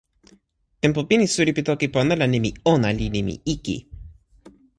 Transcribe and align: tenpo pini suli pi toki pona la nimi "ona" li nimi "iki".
tenpo 0.81 0.99
pini 1.09 1.25
suli 1.33 1.51
pi 1.55 1.61
toki 1.67 1.87
pona 1.93 2.13
la 2.17 2.25
nimi 2.33 2.49
"ona" 2.73 2.89
li 2.97 3.05
nimi 3.15 3.33
"iki". 3.53 3.75